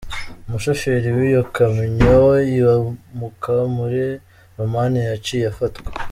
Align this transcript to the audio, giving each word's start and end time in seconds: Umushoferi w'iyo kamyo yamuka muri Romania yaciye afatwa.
Umushoferi 0.47 1.07
w'iyo 1.17 1.41
kamyo 1.55 2.19
yamuka 2.59 3.53
muri 3.75 4.01
Romania 4.57 5.05
yaciye 5.11 5.45
afatwa. 5.53 5.87